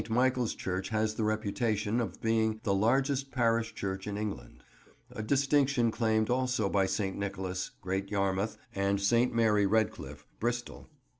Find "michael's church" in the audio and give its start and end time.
0.09-0.89